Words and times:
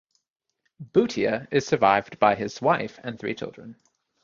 Bhutia 0.81 1.47
is 1.51 1.67
survived 1.67 2.17
by 2.17 2.33
his 2.33 2.59
wife 2.59 2.99
and 3.03 3.19
three 3.19 3.35
children. 3.35 3.75